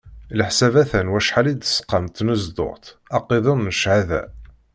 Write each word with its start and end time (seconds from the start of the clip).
Leḥsab 0.37 0.73
a-t-an 0.81 1.11
wacḥal 1.13 1.47
i 1.51 1.53
d-tesqam 1.55 2.05
tnezduɣt, 2.07 2.85
aqiḍun 3.17 3.63
n 3.71 3.75
cchada. 3.77 4.21